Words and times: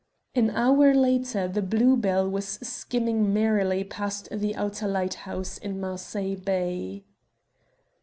An 0.33 0.49
hour 0.49 0.95
later 0.95 1.47
the 1.47 1.61
Blue 1.61 1.95
Bell 1.95 2.27
was 2.27 2.47
skimming 2.63 3.31
merrily 3.31 3.83
past 3.83 4.27
the 4.31 4.55
outer 4.55 4.87
lighthouse 4.87 5.59
in 5.59 5.79
Marseilles 5.79 6.39
bay. 6.39 7.03